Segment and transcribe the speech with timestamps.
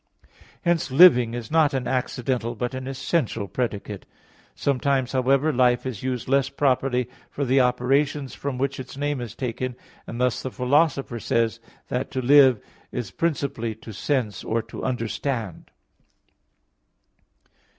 [0.63, 4.07] Hence "living" is not an accidental but an essential predicate.
[4.55, 9.35] Sometimes, however, life is used less properly for the operations from which its name is
[9.35, 9.75] taken,
[10.07, 11.67] and thus the Philosopher says (Ethic.
[11.67, 12.59] ix, 9) that to live
[12.91, 15.69] is principally to sense or to understand.